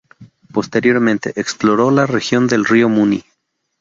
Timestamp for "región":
2.07-2.47